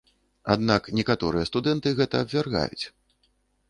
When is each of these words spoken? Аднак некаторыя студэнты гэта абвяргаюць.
Аднак 0.53 0.89
некаторыя 1.01 1.49
студэнты 1.53 1.95
гэта 2.03 2.15
абвяргаюць. 2.29 2.85